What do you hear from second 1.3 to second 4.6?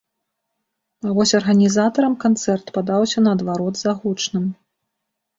арганізатарам канцэрт падаўся наадварот загучным.